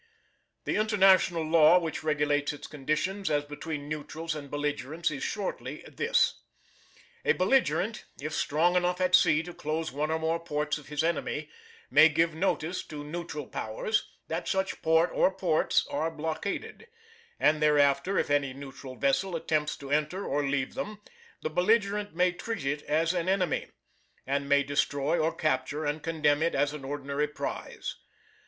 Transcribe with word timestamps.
The 0.63 0.77
International 0.77 1.43
Law 1.43 1.77
which 1.77 2.01
regulates 2.01 2.51
its 2.53 2.65
conditions 2.65 3.29
as 3.29 3.43
between 3.45 3.87
neutrals 3.87 4.33
and 4.33 4.49
belligerents 4.49 5.11
is 5.11 5.21
shortly 5.23 5.83
this. 5.87 6.41
A 7.23 7.33
belligerent, 7.33 8.05
if 8.19 8.33
strong 8.33 8.75
enough 8.75 8.99
at 8.99 9.13
sea 9.13 9.43
to 9.43 9.53
close 9.53 9.91
one 9.91 10.09
or 10.09 10.17
more 10.17 10.39
ports 10.39 10.79
of 10.79 10.87
his 10.87 11.03
enemy, 11.03 11.51
may 11.91 12.09
give 12.09 12.33
notice 12.33 12.81
to 12.87 13.03
Neutral 13.03 13.45
Powers 13.45 14.09
that 14.27 14.47
such 14.47 14.81
port 14.81 15.11
or 15.13 15.29
ports 15.29 15.85
are 15.91 16.09
blockaded, 16.09 16.87
and 17.39 17.61
thereafter 17.61 18.17
if 18.17 18.31
any 18.31 18.53
neutral 18.53 18.95
vessel 18.95 19.35
attempts 19.35 19.77
to 19.77 19.91
enter 19.91 20.25
or 20.25 20.41
leave 20.43 20.73
them, 20.73 20.99
the 21.43 21.49
belligerent 21.51 22.15
may 22.15 22.31
treat 22.31 22.65
it 22.65 22.81
as 22.85 23.13
an 23.13 23.29
enemy, 23.29 23.67
and 24.25 24.49
may 24.49 24.63
destroy 24.63 25.19
or 25.19 25.31
capture 25.31 25.85
and 25.85 26.01
condemn 26.01 26.41
it 26.41 26.55
as 26.55 26.73
an 26.73 26.83
ordinary 26.83 27.27
prize. 27.27 27.97